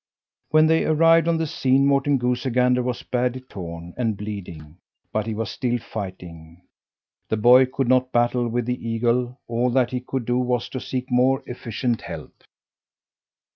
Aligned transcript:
When 0.49 0.65
they 0.65 0.83
arrived 0.83 1.27
on 1.27 1.37
the 1.37 1.45
scene 1.45 1.85
Morten 1.85 2.17
Goosey 2.17 2.49
Gander 2.49 2.81
was 2.81 3.03
badly 3.03 3.41
torn, 3.41 3.93
and 3.95 4.17
bleeding, 4.17 4.77
but 5.13 5.27
he 5.27 5.35
was 5.35 5.51
still 5.51 5.77
fighting. 5.77 6.63
The 7.29 7.37
boy 7.37 7.67
could 7.67 7.87
not 7.87 8.11
battle 8.11 8.47
with 8.47 8.65
the 8.65 8.89
eagle; 8.89 9.37
all 9.47 9.69
that 9.69 9.91
he 9.91 9.99
could 9.99 10.25
do 10.25 10.39
was 10.39 10.69
to 10.69 10.79
seek 10.79 11.11
more 11.11 11.43
efficient 11.45 12.01
help. 12.01 12.33